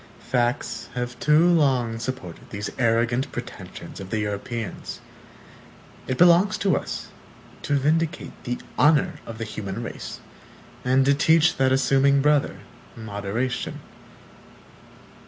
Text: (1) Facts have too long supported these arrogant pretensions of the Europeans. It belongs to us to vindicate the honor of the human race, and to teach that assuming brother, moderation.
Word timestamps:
(1) 0.21 0.27
Facts 0.29 0.89
have 0.95 1.19
too 1.19 1.47
long 1.47 1.99
supported 1.99 2.49
these 2.49 2.71
arrogant 2.79 3.31
pretensions 3.31 3.99
of 3.99 4.09
the 4.09 4.17
Europeans. 4.21 4.99
It 6.07 6.17
belongs 6.17 6.57
to 6.57 6.75
us 6.75 7.09
to 7.61 7.75
vindicate 7.75 8.31
the 8.43 8.57
honor 8.79 9.19
of 9.27 9.37
the 9.37 9.43
human 9.43 9.83
race, 9.83 10.19
and 10.83 11.05
to 11.05 11.13
teach 11.13 11.57
that 11.57 11.71
assuming 11.71 12.19
brother, 12.23 12.61
moderation. 12.95 13.79